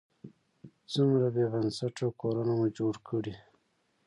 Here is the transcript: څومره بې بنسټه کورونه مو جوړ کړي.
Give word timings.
څومره 0.91 1.27
بې 1.35 1.45
بنسټه 1.53 2.07
کورونه 2.21 2.53
مو 2.59 2.67
جوړ 2.77 2.93
کړي. 3.07 3.33